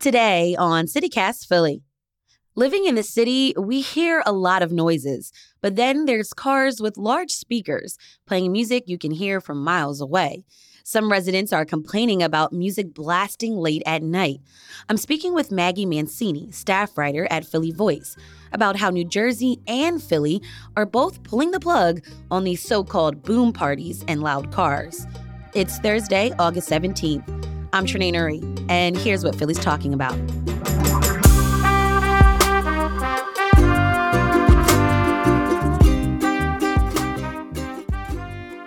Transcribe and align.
Today 0.00 0.56
on 0.58 0.86
CityCast 0.86 1.46
Philly. 1.46 1.82
Living 2.54 2.86
in 2.86 2.94
the 2.94 3.02
city, 3.02 3.52
we 3.58 3.82
hear 3.82 4.22
a 4.24 4.32
lot 4.32 4.62
of 4.62 4.72
noises, 4.72 5.30
but 5.60 5.76
then 5.76 6.06
there's 6.06 6.32
cars 6.32 6.80
with 6.80 6.96
large 6.96 7.32
speakers 7.32 7.98
playing 8.26 8.50
music 8.50 8.84
you 8.86 8.96
can 8.96 9.10
hear 9.10 9.42
from 9.42 9.62
miles 9.62 10.00
away. 10.00 10.42
Some 10.84 11.12
residents 11.12 11.52
are 11.52 11.66
complaining 11.66 12.22
about 12.22 12.50
music 12.50 12.94
blasting 12.94 13.58
late 13.58 13.82
at 13.84 14.02
night. 14.02 14.40
I'm 14.88 14.96
speaking 14.96 15.34
with 15.34 15.52
Maggie 15.52 15.84
Mancini, 15.84 16.50
staff 16.50 16.96
writer 16.96 17.28
at 17.30 17.44
Philly 17.44 17.70
Voice, 17.70 18.16
about 18.52 18.76
how 18.76 18.88
New 18.88 19.04
Jersey 19.04 19.60
and 19.66 20.02
Philly 20.02 20.40
are 20.78 20.86
both 20.86 21.22
pulling 21.24 21.50
the 21.50 21.60
plug 21.60 22.00
on 22.30 22.44
these 22.44 22.62
so 22.62 22.82
called 22.82 23.22
boom 23.22 23.52
parties 23.52 24.02
and 24.08 24.22
loud 24.22 24.50
cars. 24.50 25.06
It's 25.52 25.78
Thursday, 25.78 26.32
August 26.38 26.70
17th. 26.70 27.59
I'm 27.72 27.86
Trenae 27.86 28.12
Nuri, 28.12 28.66
and 28.68 28.96
here's 28.96 29.22
what 29.22 29.36
Philly's 29.36 29.58
talking 29.58 29.94
about. 29.94 30.14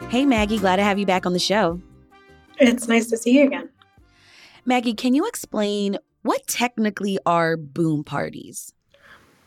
Hey, 0.09 0.25
Maggie, 0.25 0.57
glad 0.57 0.77
to 0.77 0.83
have 0.83 0.99
you 0.99 1.05
back 1.05 1.25
on 1.25 1.33
the 1.33 1.39
show. 1.39 1.81
It's 2.59 2.87
nice 2.87 3.07
to 3.09 3.17
see 3.17 3.39
you 3.39 3.45
again. 3.45 3.69
Maggie, 4.63 4.93
can 4.93 5.15
you 5.15 5.27
explain 5.27 5.97
what 6.21 6.45
technically 6.47 7.19
are 7.25 7.57
boom 7.57 8.03
parties? 8.03 8.71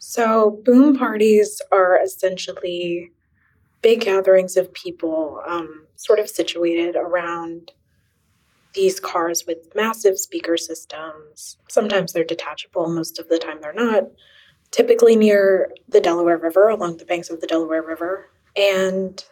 So, 0.01 0.61
boom 0.65 0.99
parties 0.99 1.63
are 1.73 1.99
essentially 2.03 3.11
big 3.81 4.01
gatherings 4.01 4.57
of 4.57 4.73
people, 4.75 5.41
um, 5.47 5.87
sort 5.95 6.19
of 6.19 6.29
situated 6.29 6.97
around 6.97 7.73
these 8.77 9.01
cars 9.01 9.45
with 9.47 9.75
massive 9.75 10.19
speaker 10.19 10.57
systems. 10.57 11.59
Sometimes 11.69 12.13
they're 12.13 12.23
detachable, 12.23 12.89
most 12.89 13.19
of 13.19 13.29
the 13.29 13.39
time 13.39 13.59
they're 13.61 13.73
not. 13.73 14.05
Typically 14.71 15.17
near 15.17 15.73
the 15.89 16.01
Delaware 16.01 16.39
River, 16.39 16.69
along 16.69 16.99
the 16.99 17.05
banks 17.05 17.31
of 17.31 17.41
the 17.41 17.47
Delaware 17.49 17.83
River. 17.83 18.31
And 18.57 19.25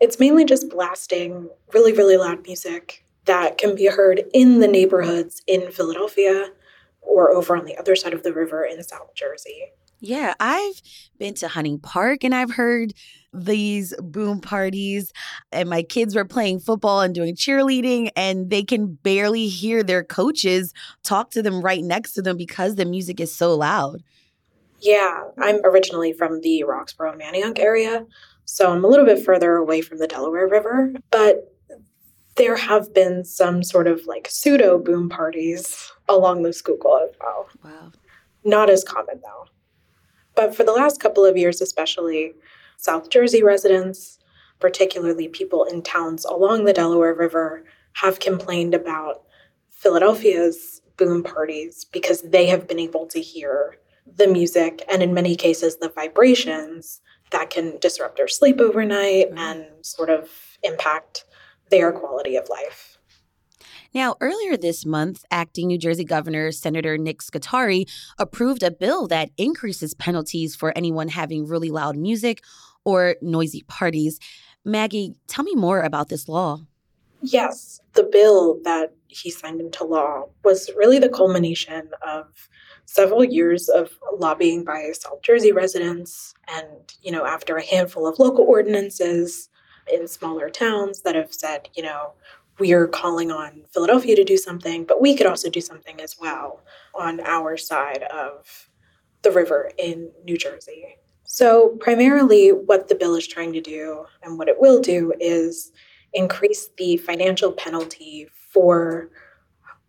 it's 0.00 0.18
mainly 0.18 0.44
just 0.44 0.68
blasting 0.68 1.48
really, 1.72 1.92
really 1.92 2.16
loud 2.16 2.42
music 2.42 3.04
that 3.26 3.58
can 3.58 3.76
be 3.76 3.86
heard 3.86 4.24
in 4.32 4.60
the 4.60 4.68
neighborhoods 4.68 5.42
in 5.46 5.70
Philadelphia 5.70 6.50
or 7.00 7.32
over 7.32 7.56
on 7.56 7.64
the 7.64 7.76
other 7.76 7.94
side 7.94 8.12
of 8.12 8.22
the 8.22 8.32
river 8.32 8.64
in 8.64 8.82
South 8.82 9.14
Jersey. 9.14 9.72
Yeah, 10.06 10.34
I've 10.38 10.80
been 11.18 11.34
to 11.34 11.48
Hunting 11.48 11.80
Park 11.80 12.22
and 12.22 12.32
I've 12.32 12.52
heard 12.52 12.94
these 13.32 13.92
boom 13.98 14.40
parties, 14.40 15.12
and 15.50 15.68
my 15.68 15.82
kids 15.82 16.14
were 16.14 16.24
playing 16.24 16.60
football 16.60 17.00
and 17.00 17.12
doing 17.12 17.34
cheerleading, 17.34 18.10
and 18.14 18.48
they 18.48 18.62
can 18.62 18.94
barely 19.02 19.48
hear 19.48 19.82
their 19.82 20.04
coaches 20.04 20.72
talk 21.02 21.32
to 21.32 21.42
them 21.42 21.60
right 21.60 21.82
next 21.82 22.12
to 22.12 22.22
them 22.22 22.36
because 22.36 22.76
the 22.76 22.84
music 22.84 23.20
is 23.20 23.34
so 23.34 23.54
loud. 23.56 24.00
Yeah, 24.80 25.24
I'm 25.38 25.60
originally 25.64 26.12
from 26.12 26.40
the 26.40 26.64
Roxborough 26.66 27.20
Manayunk 27.20 27.58
area, 27.58 28.06
so 28.44 28.70
I'm 28.72 28.84
a 28.84 28.88
little 28.88 29.06
bit 29.06 29.24
further 29.24 29.56
away 29.56 29.80
from 29.80 29.98
the 29.98 30.06
Delaware 30.06 30.46
River, 30.46 30.92
but 31.10 31.52
there 32.36 32.56
have 32.56 32.94
been 32.94 33.24
some 33.24 33.64
sort 33.64 33.88
of 33.88 34.06
like 34.06 34.28
pseudo 34.30 34.78
boom 34.78 35.08
parties 35.08 35.90
along 36.08 36.44
the 36.44 36.52
Schuylkill 36.52 37.00
as 37.08 37.10
well. 37.20 37.48
Wow. 37.64 37.92
Not 38.44 38.70
as 38.70 38.84
common 38.84 39.20
though. 39.20 39.46
But 40.36 40.54
for 40.54 40.62
the 40.62 40.72
last 40.72 41.00
couple 41.00 41.24
of 41.24 41.36
years, 41.36 41.60
especially, 41.60 42.34
South 42.76 43.08
Jersey 43.10 43.42
residents, 43.42 44.18
particularly 44.60 45.28
people 45.28 45.64
in 45.64 45.82
towns 45.82 46.24
along 46.24 46.64
the 46.64 46.72
Delaware 46.72 47.14
River, 47.14 47.64
have 47.94 48.20
complained 48.20 48.74
about 48.74 49.22
Philadelphia's 49.70 50.82
boom 50.96 51.22
parties 51.22 51.84
because 51.84 52.22
they 52.22 52.46
have 52.46 52.68
been 52.68 52.78
able 52.78 53.06
to 53.06 53.20
hear 53.20 53.76
the 54.16 54.26
music 54.26 54.82
and, 54.90 55.02
in 55.02 55.14
many 55.14 55.34
cases, 55.34 55.76
the 55.76 55.88
vibrations 55.88 57.00
that 57.30 57.50
can 57.50 57.78
disrupt 57.78 58.16
their 58.16 58.28
sleep 58.28 58.60
overnight 58.60 59.30
mm-hmm. 59.30 59.38
and 59.38 59.66
sort 59.82 60.10
of 60.10 60.30
impact 60.62 61.24
their 61.70 61.92
quality 61.92 62.36
of 62.36 62.48
life. 62.48 62.95
Now, 63.96 64.14
earlier 64.20 64.58
this 64.58 64.84
month, 64.84 65.24
acting 65.30 65.68
New 65.68 65.78
Jersey 65.78 66.04
Governor 66.04 66.52
Senator 66.52 66.98
Nick 66.98 67.22
Scutari 67.22 67.86
approved 68.18 68.62
a 68.62 68.70
bill 68.70 69.06
that 69.06 69.30
increases 69.38 69.94
penalties 69.94 70.54
for 70.54 70.76
anyone 70.76 71.08
having 71.08 71.46
really 71.46 71.70
loud 71.70 71.96
music 71.96 72.42
or 72.84 73.16
noisy 73.22 73.62
parties. 73.68 74.20
Maggie, 74.66 75.14
tell 75.28 75.46
me 75.46 75.54
more 75.54 75.80
about 75.80 76.10
this 76.10 76.28
law. 76.28 76.60
Yes, 77.22 77.80
the 77.94 78.02
bill 78.02 78.60
that 78.64 78.92
he 79.08 79.30
signed 79.30 79.62
into 79.62 79.84
law 79.84 80.26
was 80.44 80.70
really 80.76 80.98
the 80.98 81.08
culmination 81.08 81.88
of 82.06 82.50
several 82.84 83.24
years 83.24 83.70
of 83.70 83.92
lobbying 84.18 84.62
by 84.62 84.92
South 84.92 85.22
Jersey 85.22 85.52
residents 85.52 86.34
and, 86.48 86.92
you 87.02 87.10
know, 87.10 87.24
after 87.24 87.56
a 87.56 87.64
handful 87.64 88.06
of 88.06 88.18
local 88.18 88.44
ordinances 88.44 89.48
in 89.90 90.06
smaller 90.06 90.50
towns 90.50 91.00
that 91.00 91.14
have 91.14 91.32
said, 91.32 91.70
you 91.74 91.82
know, 91.82 92.12
we 92.58 92.72
are 92.72 92.86
calling 92.86 93.30
on 93.30 93.62
Philadelphia 93.72 94.16
to 94.16 94.24
do 94.24 94.36
something, 94.36 94.84
but 94.84 95.00
we 95.00 95.14
could 95.14 95.26
also 95.26 95.50
do 95.50 95.60
something 95.60 96.00
as 96.00 96.16
well 96.18 96.62
on 96.94 97.20
our 97.20 97.56
side 97.56 98.02
of 98.04 98.68
the 99.22 99.30
river 99.30 99.70
in 99.78 100.10
New 100.24 100.36
Jersey. 100.36 100.96
So, 101.24 101.76
primarily, 101.80 102.50
what 102.50 102.88
the 102.88 102.94
bill 102.94 103.14
is 103.14 103.26
trying 103.26 103.52
to 103.52 103.60
do 103.60 104.06
and 104.22 104.38
what 104.38 104.48
it 104.48 104.60
will 104.60 104.80
do 104.80 105.12
is 105.20 105.72
increase 106.14 106.70
the 106.78 106.96
financial 106.98 107.52
penalty 107.52 108.28
for 108.52 109.10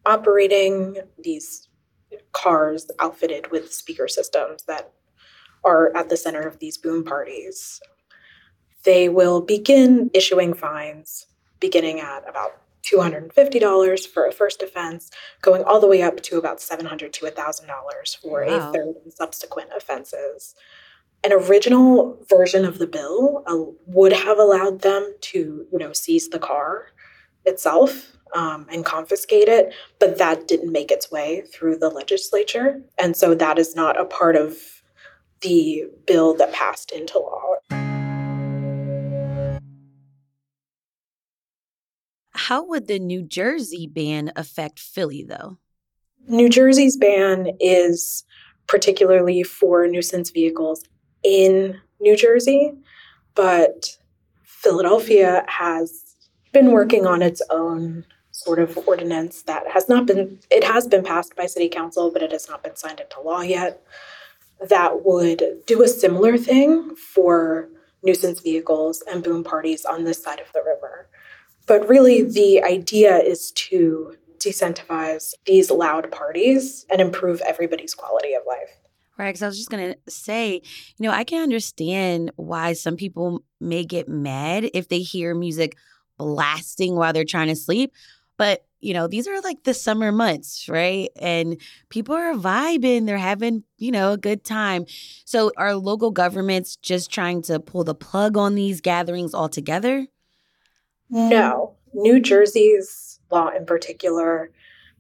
operating 0.06 0.98
these 1.24 1.70
cars 2.34 2.90
outfitted 3.00 3.52
with 3.52 3.72
speaker 3.72 4.08
systems 4.08 4.64
that 4.64 4.92
are 5.64 5.96
at 5.96 6.10
the 6.10 6.18
center 6.18 6.42
of 6.42 6.60
these 6.60 6.78
boom 6.78 7.04
parties. 7.04 7.80
They 8.84 9.10
will 9.10 9.42
begin 9.42 10.10
issuing 10.14 10.54
fines 10.54 11.28
beginning 11.60 12.00
at 12.00 12.28
about 12.28 12.62
$250 12.84 14.08
for 14.08 14.26
a 14.26 14.32
first 14.32 14.62
offense, 14.62 15.12
going 15.42 15.64
all 15.64 15.80
the 15.80 15.88
way 15.88 16.02
up 16.02 16.22
to 16.24 16.38
about 16.38 16.60
$700 16.60 17.12
to 17.12 17.26
$1,000 17.26 18.18
for 18.22 18.46
wow. 18.46 18.70
a 18.70 18.74
third 18.74 18.96
and 19.04 19.14
subsequent 19.14 19.70
offenses. 19.76 20.56
An 21.24 21.34
original 21.34 22.24
version 22.30 22.64
of 22.64 22.78
the 22.78 22.88
bill 22.88 23.44
uh, 23.48 23.58
would 23.88 24.14
have 24.14 24.38
allowed 24.38 24.82
them 24.82 25.14
to, 25.22 25.68
you 25.72 25.80
know, 25.80 25.92
seize 25.92 26.30
the 26.30 26.40
car 26.40 26.92
itself 27.46 28.18
um, 28.34 28.68
and 28.72 28.86
confiscate 28.86 29.48
it, 29.48 29.74
but 30.00 30.18
that 30.18 30.48
didn't 30.48 30.72
make 30.72 30.92
its 30.92 31.12
way 31.12 31.44
through 31.54 31.78
the 31.78 31.90
legislature, 31.90 32.82
and 32.98 33.16
so 33.16 33.34
that 33.34 33.58
is 33.58 33.76
not 33.76 34.00
a 34.00 34.06
part 34.06 34.36
of 34.36 34.58
the 35.42 35.86
bill 36.06 36.34
that 36.36 36.52
passed 36.52 36.92
into 36.92 37.18
law. 37.20 37.56
How 42.38 42.64
would 42.64 42.88
the 42.88 43.00
New 43.00 43.24
Jersey 43.24 43.88
ban 43.88 44.32
affect 44.36 44.80
Philly, 44.80 45.24
though? 45.24 45.58
New 46.28 46.50
Jersey's 46.50 46.96
ban 46.96 47.50
is 47.60 48.24
particularly 48.68 49.42
for 49.42 49.88
nuisance 49.88 50.30
vehicles 50.30 50.84
in 51.24 51.82
New 52.00 52.16
Jersey, 52.16 52.74
but 53.34 53.98
Philadelphia 54.44 55.46
has 55.48 56.04
been 56.54 56.72
working 56.72 57.08
on 57.08 57.24
its 57.24 57.42
own 57.50 58.06
sort 58.32 58.60
of 58.60 58.78
ordinance 58.88 59.42
that 59.44 59.68
has 59.68 59.90
not 59.90 60.06
been 60.06 60.40
it 60.52 60.64
has 60.64 60.88
been 60.88 61.04
passed 61.04 61.36
by 61.36 61.48
city 61.48 61.68
council 61.68 62.12
but 62.12 62.22
it 62.22 62.32
has 62.32 62.48
not 62.48 62.64
been 62.64 62.76
signed 62.76 63.00
into 63.00 63.20
law 63.20 63.42
yet 63.42 63.82
that 64.70 65.04
would 65.04 65.44
do 65.66 65.82
a 65.82 65.88
similar 65.88 66.38
thing 66.38 66.96
for 66.96 67.68
nuisance 68.04 68.40
vehicles 68.40 69.04
and 69.12 69.24
boom 69.24 69.44
parties 69.44 69.86
on 69.86 70.04
this 70.04 70.22
side 70.24 70.40
of 70.40 70.52
the 70.54 70.62
river 70.64 71.10
but 71.68 71.88
really, 71.88 72.24
the 72.24 72.64
idea 72.64 73.18
is 73.18 73.52
to 73.52 74.16
decentivize 74.40 75.34
these 75.46 75.70
loud 75.70 76.12
parties 76.12 76.86
and 76.90 77.02
improve 77.02 77.42
everybody's 77.42 77.94
quality 77.94 78.34
of 78.34 78.44
life. 78.48 78.70
Right. 79.18 79.30
Because 79.30 79.42
I 79.42 79.48
was 79.48 79.58
just 79.58 79.70
going 79.70 79.94
to 79.94 80.12
say, 80.12 80.62
you 80.98 81.04
know, 81.04 81.12
I 81.12 81.24
can 81.24 81.42
understand 81.42 82.32
why 82.36 82.74
some 82.74 82.96
people 82.96 83.44
may 83.60 83.84
get 83.84 84.08
mad 84.08 84.70
if 84.74 84.90
they 84.90 85.00
hear 85.00 85.34
music 85.34 85.76
blasting 86.18 86.96
while 86.96 87.14
they're 87.14 87.26
trying 87.26 87.48
to 87.48 87.56
sleep. 87.56 87.94
But, 88.38 88.64
you 88.80 88.94
know, 88.94 89.08
these 89.08 89.28
are 89.28 89.42
like 89.42 89.64
the 89.64 89.74
summer 89.74 90.12
months, 90.12 90.70
right? 90.70 91.10
And 91.20 91.60
people 91.90 92.14
are 92.14 92.36
vibing, 92.36 93.08
they're 93.08 93.18
having, 93.18 93.64
you 93.78 93.92
know, 93.92 94.14
a 94.14 94.18
good 94.18 94.44
time. 94.44 94.86
So 95.26 95.52
are 95.58 95.74
local 95.74 96.12
governments 96.12 96.76
just 96.76 97.12
trying 97.12 97.42
to 97.44 97.60
pull 97.60 97.84
the 97.84 97.96
plug 97.96 98.38
on 98.38 98.54
these 98.54 98.82
gatherings 98.82 99.34
altogether? 99.34 100.06
No. 101.10 101.76
New 101.94 102.20
Jersey's 102.20 103.20
law 103.32 103.50
in 103.50 103.66
particular 103.66 104.52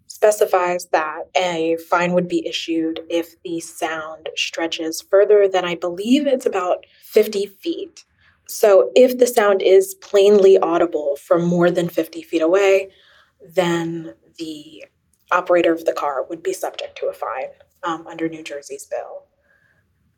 specifies 0.07 0.87
that 0.87 1.23
a 1.35 1.77
fine 1.89 2.13
would 2.13 2.27
be 2.27 2.47
issued 2.47 3.01
if 3.09 3.41
the 3.43 3.59
sound 3.59 4.29
stretches 4.35 5.01
further 5.01 5.47
than 5.47 5.65
I 5.65 5.75
believe 5.75 6.25
it's 6.25 6.45
about 6.45 6.85
50 7.03 7.45
feet. 7.45 8.05
So 8.47 8.91
if 8.95 9.17
the 9.17 9.27
sound 9.27 9.61
is 9.61 9.95
plainly 9.95 10.57
audible 10.57 11.17
from 11.17 11.45
more 11.45 11.69
than 11.69 11.89
50 11.89 12.21
feet 12.23 12.41
away, 12.41 12.89
then 13.53 14.13
the 14.37 14.85
operator 15.31 15.73
of 15.73 15.85
the 15.85 15.93
car 15.93 16.25
would 16.29 16.41
be 16.41 16.53
subject 16.53 16.97
to 16.99 17.07
a 17.07 17.13
fine 17.13 17.49
um, 17.83 18.07
under 18.07 18.29
New 18.29 18.43
Jersey's 18.43 18.85
bill. 18.85 19.23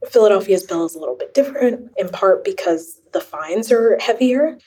Philadelphia's 0.09 0.63
bill 0.63 0.86
is 0.86 0.95
a 0.95 1.00
little 1.00 1.15
bit 1.15 1.33
different, 1.33 1.91
in 1.97 2.09
part 2.09 2.45
because 2.45 3.01
the 3.12 3.19
fines 3.19 3.71
are 3.71 3.97
heavier. 4.00 4.57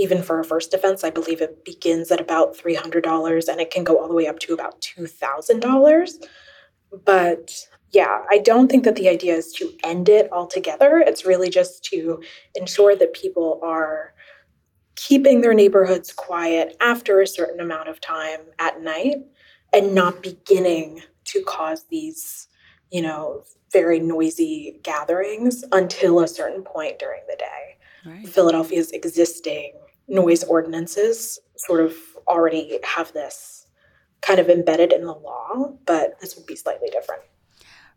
Even 0.00 0.22
for 0.22 0.40
a 0.40 0.44
first 0.44 0.72
offense, 0.72 1.04
I 1.04 1.10
believe 1.10 1.42
it 1.42 1.62
begins 1.62 2.10
at 2.10 2.22
about 2.22 2.56
$300 2.56 3.48
and 3.48 3.60
it 3.60 3.70
can 3.70 3.84
go 3.84 4.00
all 4.00 4.08
the 4.08 4.14
way 4.14 4.26
up 4.26 4.38
to 4.38 4.54
about 4.54 4.80
$2,000. 4.80 6.26
But 7.04 7.66
yeah, 7.92 8.22
I 8.30 8.38
don't 8.38 8.70
think 8.70 8.84
that 8.84 8.96
the 8.96 9.10
idea 9.10 9.34
is 9.34 9.52
to 9.54 9.70
end 9.84 10.08
it 10.08 10.32
altogether. 10.32 11.04
It's 11.06 11.26
really 11.26 11.50
just 11.50 11.84
to 11.86 12.22
ensure 12.54 12.96
that 12.96 13.12
people 13.12 13.60
are 13.62 14.14
keeping 14.96 15.42
their 15.42 15.54
neighborhoods 15.54 16.14
quiet 16.14 16.76
after 16.80 17.20
a 17.20 17.26
certain 17.26 17.60
amount 17.60 17.90
of 17.90 18.00
time 18.00 18.40
at 18.58 18.80
night 18.82 19.18
and 19.72 19.94
not 19.94 20.22
beginning 20.22 21.02
to 21.24 21.42
cause 21.46 21.84
these, 21.90 22.48
you 22.90 23.02
know, 23.02 23.44
very 23.70 24.00
noisy 24.00 24.80
gatherings 24.82 25.62
until 25.72 26.20
a 26.20 26.28
certain 26.28 26.62
point 26.62 26.98
during 26.98 27.20
the 27.28 27.36
day. 27.36 27.76
Right. 28.06 28.26
Philadelphia's 28.28 28.90
existing 28.92 29.74
noise 30.10 30.44
ordinances 30.44 31.38
sort 31.56 31.80
of 31.80 31.94
already 32.28 32.78
have 32.84 33.12
this 33.12 33.66
kind 34.20 34.38
of 34.38 34.48
embedded 34.50 34.92
in 34.92 35.06
the 35.06 35.14
law, 35.14 35.72
but 35.86 36.20
this 36.20 36.36
would 36.36 36.46
be 36.46 36.56
slightly 36.56 36.88
different. 36.90 37.22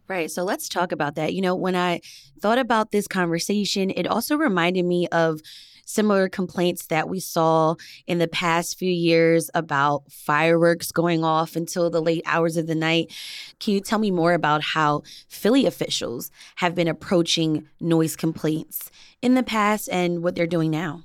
Right. 0.08 0.30
So 0.30 0.44
let's 0.44 0.70
talk 0.70 0.92
about 0.92 1.16
that. 1.16 1.34
You 1.34 1.42
know, 1.42 1.56
when 1.56 1.76
I 1.76 2.02
thought 2.42 2.58
about 2.58 2.92
this 2.92 3.08
conversation, 3.08 3.90
it 3.90 4.08
also 4.08 4.36
reminded 4.38 4.86
me 4.86 5.08
of 5.08 5.42
similar 5.86 6.30
complaints 6.30 6.88
that 6.88 7.10
we 7.10 7.20
saw 7.20 7.76
in 8.08 8.20
the 8.20 8.28
past 8.28 8.78
few 8.78 8.92
years 8.92 9.50
about 9.54 10.04
fireworks 10.12 10.92
going 10.92 11.24
off 11.24 11.56
until 11.56 11.90
the 11.90 12.02
late 12.02 12.24
hours 12.26 12.58
of 12.58 12.68
the 12.68 12.76
night. 12.76 13.12
Can 13.60 13.74
you 13.74 13.82
tell 13.82 14.00
me 14.00 14.12
more 14.12 14.34
about 14.34 14.62
how 14.62 15.04
Philly 15.28 15.66
officials 15.66 16.32
have 16.58 16.76
been 16.76 16.88
approaching 16.88 17.68
noise 17.80 18.16
complaints 18.16 18.92
in 19.22 19.34
the 19.34 19.44
past 19.44 19.90
and 19.92 20.24
what 20.24 20.36
they're 20.36 20.48
doing 20.48 20.72
now? 20.72 21.04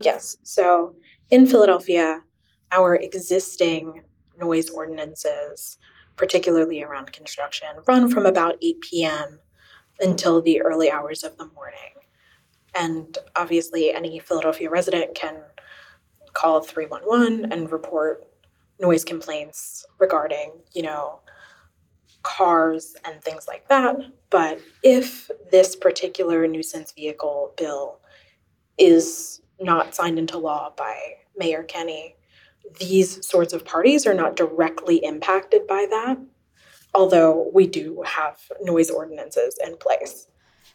Yes. 0.00 0.36
So 0.42 0.96
in 1.30 1.46
Philadelphia, 1.46 2.22
our 2.72 2.96
existing 2.96 4.02
noise 4.38 4.70
ordinances, 4.70 5.78
particularly 6.16 6.82
around 6.82 7.12
construction, 7.12 7.68
run 7.86 8.10
from 8.10 8.26
about 8.26 8.56
8 8.62 8.80
p.m. 8.80 9.38
until 10.00 10.42
the 10.42 10.60
early 10.60 10.90
hours 10.90 11.22
of 11.22 11.36
the 11.36 11.46
morning. 11.54 11.94
And 12.74 13.16
obviously, 13.36 13.92
any 13.92 14.18
Philadelphia 14.18 14.68
resident 14.68 15.14
can 15.14 15.36
call 16.32 16.60
311 16.60 17.52
and 17.52 17.70
report 17.70 18.26
noise 18.80 19.04
complaints 19.04 19.86
regarding, 20.00 20.52
you 20.72 20.82
know, 20.82 21.20
cars 22.24 22.96
and 23.04 23.22
things 23.22 23.46
like 23.46 23.68
that. 23.68 23.96
But 24.30 24.58
if 24.82 25.30
this 25.52 25.76
particular 25.76 26.48
nuisance 26.48 26.90
vehicle 26.90 27.54
bill 27.56 28.00
is 28.78 29.40
not 29.60 29.94
signed 29.94 30.18
into 30.18 30.38
law 30.38 30.72
by 30.76 30.96
Mayor 31.36 31.62
Kenney, 31.62 32.16
these 32.78 33.26
sorts 33.26 33.52
of 33.52 33.64
parties 33.64 34.06
are 34.06 34.14
not 34.14 34.36
directly 34.36 34.96
impacted 35.04 35.66
by 35.66 35.86
that, 35.90 36.18
although 36.94 37.50
we 37.52 37.66
do 37.66 38.02
have 38.06 38.38
noise 38.62 38.90
ordinances 38.90 39.58
in 39.64 39.76
place. 39.76 40.26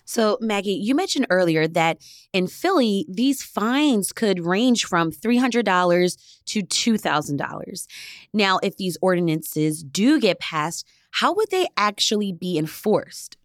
So, 0.06 0.40
Maggie, 0.42 0.72
you 0.72 0.96
mentioned 0.96 1.28
earlier 1.30 1.68
that 1.68 2.00
in 2.34 2.48
Philly, 2.48 3.06
these 3.08 3.44
fines 3.44 4.12
could 4.12 4.44
range 4.44 4.86
from 4.86 5.12
$300 5.12 6.18
to 6.46 6.62
$2,000. 6.64 7.88
Now, 8.34 8.60
if 8.64 8.76
these 8.78 8.98
ordinances 9.04 9.84
do 9.84 10.20
get 10.20 10.40
passed, 10.40 10.88
how 11.12 11.36
would 11.36 11.52
they 11.52 11.68
actually 11.78 12.32
be 12.32 12.58
enforced? 12.58 13.38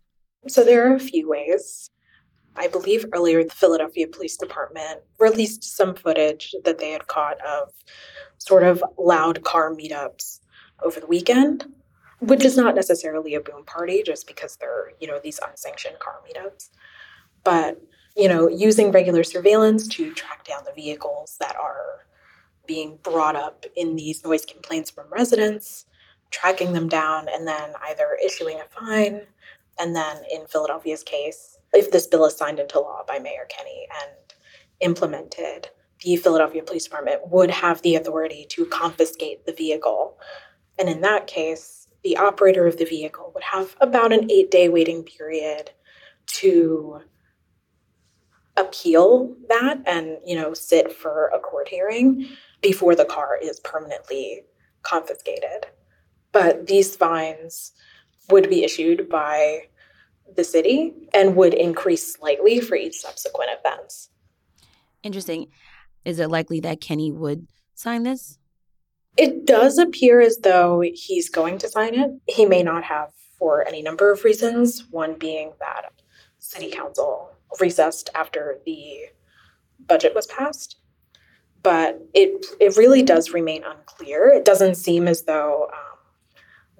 So, 0.48 0.64
there 0.64 0.90
are 0.90 0.94
a 0.94 1.00
few 1.00 1.28
ways. 1.28 1.90
I 2.56 2.68
believe 2.68 3.06
earlier 3.12 3.42
the 3.42 3.50
Philadelphia 3.50 4.06
Police 4.06 4.36
Department 4.36 5.00
released 5.18 5.64
some 5.64 5.94
footage 5.94 6.54
that 6.64 6.78
they 6.78 6.90
had 6.90 7.06
caught 7.06 7.40
of 7.44 7.72
sort 8.38 8.62
of 8.62 8.82
loud 8.98 9.42
car 9.42 9.74
meetups 9.74 10.40
over 10.82 11.00
the 11.00 11.06
weekend 11.06 11.66
which 12.20 12.44
is 12.44 12.56
not 12.56 12.74
necessarily 12.74 13.34
a 13.34 13.40
boom 13.40 13.64
party 13.64 14.02
just 14.02 14.26
because 14.26 14.56
they're, 14.56 14.92
you 15.00 15.06
know, 15.06 15.20
these 15.22 15.40
unsanctioned 15.46 15.98
car 15.98 16.20
meetups. 16.26 16.70
But, 17.42 17.80
you 18.16 18.28
know, 18.28 18.48
using 18.48 18.92
regular 18.92 19.24
surveillance 19.24 19.86
to 19.88 20.12
track 20.14 20.44
down 20.44 20.64
the 20.64 20.72
vehicles 20.72 21.36
that 21.40 21.56
are 21.56 22.06
being 22.66 22.98
brought 23.02 23.36
up 23.36 23.66
in 23.76 23.96
these 23.96 24.24
noise 24.24 24.46
complaints 24.46 24.90
from 24.90 25.06
residents, 25.10 25.84
tracking 26.30 26.72
them 26.72 26.88
down, 26.88 27.26
and 27.28 27.46
then 27.46 27.72
either 27.88 28.16
issuing 28.24 28.58
a 28.58 28.64
fine. 28.64 29.22
And 29.78 29.94
then 29.94 30.18
in 30.32 30.46
Philadelphia's 30.46 31.02
case, 31.02 31.58
if 31.74 31.90
this 31.90 32.06
bill 32.06 32.24
is 32.26 32.36
signed 32.36 32.58
into 32.58 32.80
law 32.80 33.02
by 33.06 33.18
Mayor 33.18 33.46
Kenney 33.48 33.86
and 34.02 34.34
implemented, 34.80 35.68
the 36.02 36.16
Philadelphia 36.16 36.62
Police 36.62 36.84
Department 36.84 37.30
would 37.30 37.50
have 37.50 37.82
the 37.82 37.96
authority 37.96 38.46
to 38.50 38.66
confiscate 38.66 39.46
the 39.46 39.52
vehicle. 39.52 40.18
And 40.78 40.88
in 40.88 41.00
that 41.02 41.26
case, 41.26 41.88
the 42.02 42.16
operator 42.18 42.66
of 42.66 42.76
the 42.76 42.84
vehicle 42.84 43.32
would 43.34 43.44
have 43.44 43.74
about 43.80 44.12
an 44.12 44.30
eight 44.30 44.50
day 44.50 44.68
waiting 44.68 45.02
period 45.02 45.70
to 46.26 47.00
appeal 48.56 49.34
that 49.48 49.82
and 49.84 50.18
you 50.24 50.36
know 50.36 50.54
sit 50.54 50.92
for 50.92 51.28
a 51.34 51.40
court 51.40 51.66
hearing 51.66 52.28
before 52.62 52.94
the 52.94 53.04
car 53.04 53.36
is 53.42 53.58
permanently 53.60 54.42
confiscated 54.82 55.66
but 56.30 56.68
these 56.68 56.94
fines 56.94 57.72
would 58.30 58.48
be 58.48 58.62
issued 58.62 59.08
by 59.08 59.62
the 60.36 60.44
city 60.44 60.94
and 61.12 61.36
would 61.36 61.54
increase 61.54 62.14
slightly 62.14 62.60
for 62.60 62.74
each 62.76 63.00
subsequent 63.00 63.50
offense 63.58 64.10
interesting 65.02 65.46
is 66.04 66.18
it 66.18 66.30
likely 66.30 66.60
that 66.60 66.80
Kenney 66.80 67.12
would 67.12 67.46
sign 67.74 68.02
this 68.02 68.38
it 69.16 69.46
does 69.46 69.78
appear 69.78 70.20
as 70.20 70.38
though 70.38 70.82
he's 70.92 71.28
going 71.28 71.58
to 71.58 71.68
sign 71.68 71.94
it. 71.94 72.10
He 72.26 72.46
may 72.46 72.62
not 72.62 72.84
have 72.84 73.10
for 73.38 73.66
any 73.66 73.82
number 73.82 74.10
of 74.10 74.24
reasons, 74.24 74.86
one 74.90 75.14
being 75.14 75.52
that 75.60 75.92
city 76.38 76.70
council 76.70 77.30
recessed 77.60 78.10
after 78.14 78.58
the 78.66 79.06
budget 79.86 80.14
was 80.14 80.26
passed. 80.26 80.76
But 81.62 82.00
it 82.12 82.44
it 82.60 82.76
really 82.76 83.02
does 83.02 83.30
remain 83.30 83.64
unclear. 83.64 84.28
It 84.28 84.44
doesn't 84.44 84.74
seem 84.74 85.08
as 85.08 85.22
though 85.22 85.68
um, 85.72 85.93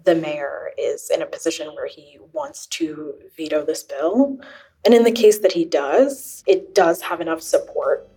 the 0.05 0.15
mayor 0.15 0.71
is 0.79 1.11
in 1.11 1.23
a 1.23 1.27
position 1.27 1.69
where 1.75 1.87
he 1.87 2.19
wants 2.33 2.67
to 2.67 3.15
veto 3.37 3.65
this 3.65 3.83
bill. 3.83 4.39
And 4.85 4.95
in 4.95 5.05
the 5.05 5.13
case 5.13 5.39
that 5.39 5.53
he 5.53 5.65
does, 5.65 6.45
it 6.47 6.75
does 6.75 7.01
have 7.03 7.21
enough 7.21 7.41
support 7.41 8.09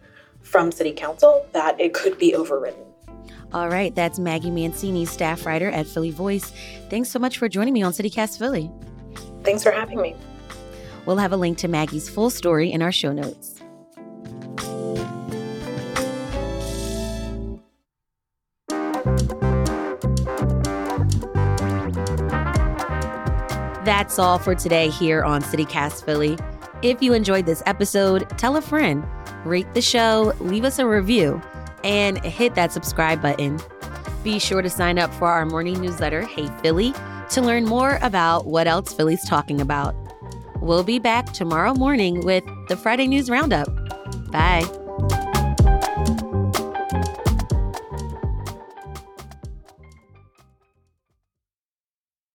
from 0.42 0.72
city 0.72 0.92
council 0.92 1.46
that 1.54 1.80
it 1.80 1.94
could 1.94 2.18
be 2.18 2.36
overridden. 2.36 2.84
All 3.54 3.70
right, 3.70 3.96
that's 3.96 4.20
Maggie 4.20 4.52
Mancini, 4.52 5.06
staff 5.06 5.46
writer 5.46 5.70
at 5.70 5.88
Philly 5.88 6.12
Voice. 6.12 6.52
Thanks 6.90 7.10
so 7.10 7.20
much 7.20 7.38
for 7.38 7.48
joining 7.48 7.74
me 7.74 7.82
on 7.82 7.94
CityCast 7.94 8.38
Philly. 8.38 8.70
Thanks 9.44 9.64
for 9.64 9.72
having 9.72 10.02
me. 10.02 10.16
We'll 11.06 11.18
have 11.18 11.32
a 11.32 11.38
link 11.38 11.58
to 11.60 11.70
Maggie's 11.70 12.10
full 12.10 12.30
story 12.30 12.72
in 12.72 12.82
our 12.82 12.92
show 12.92 13.14
notes. 13.14 13.57
That's 23.88 24.20
all 24.20 24.38
for 24.38 24.54
today 24.54 24.90
here 24.90 25.24
on 25.24 25.42
CityCast 25.42 26.04
Philly. 26.04 26.38
If 26.82 27.02
you 27.02 27.14
enjoyed 27.14 27.46
this 27.46 27.64
episode, 27.66 28.28
tell 28.38 28.58
a 28.58 28.62
friend, 28.62 29.08
rate 29.46 29.74
the 29.74 29.82
show, 29.82 30.34
leave 30.42 30.66
us 30.66 30.78
a 30.78 30.86
review 30.86 31.42
and 31.86 32.22
hit 32.26 32.54
that 32.56 32.74
subscribe 32.74 33.22
button. 33.22 33.62
Be 34.26 34.40
sure 34.40 34.62
to 34.62 34.70
sign 34.70 35.00
up 35.00 35.14
for 35.14 35.30
our 35.30 35.46
morning 35.46 35.80
newsletter, 35.80 36.24
Hey 36.24 36.50
Philly, 36.62 36.94
to 37.30 37.42
learn 37.42 37.64
more 37.64 37.98
about 38.02 38.46
what 38.46 38.68
else 38.68 38.92
Philly's 38.92 39.24
talking 39.26 39.62
about. 39.62 39.96
We'll 40.60 40.84
be 40.84 41.00
back 41.00 41.32
tomorrow 41.32 41.74
morning 41.74 42.26
with 42.26 42.44
the 42.68 42.76
Friday 42.76 43.08
News 43.08 43.30
Roundup. 43.30 43.70
Bye. 44.34 44.66